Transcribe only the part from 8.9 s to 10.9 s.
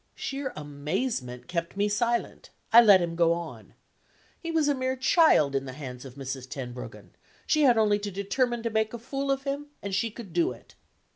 a fool of him, and she could do it.